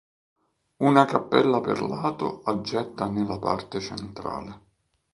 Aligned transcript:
Una 0.79 1.03
cappella 1.05 1.61
per 1.61 1.79
lato 1.83 2.41
aggetta 2.45 3.05
nella 3.07 3.37
parte 3.37 3.79
centrale. 3.79 4.61